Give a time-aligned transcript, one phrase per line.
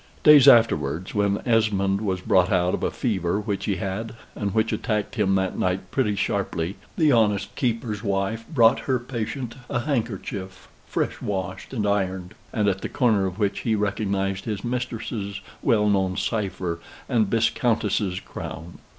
[0.23, 4.73] Days afterwards, when Esmond was brought out of a fever which he had, and which
[4.73, 10.67] attacked him that night pretty sharply, the honest keeper's wife brought her patient a handkerchief
[10.87, 15.87] fresh washed and ironed, and at the corner of which he recognized his mistress's well
[15.87, 18.79] known cipher and viscountess's crown.